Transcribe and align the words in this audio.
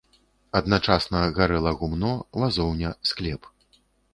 Адначасна 0.59 1.21
гарэла 1.37 1.75
гумно, 1.81 2.11
вазоўня, 2.45 2.89
склеп. 3.11 3.41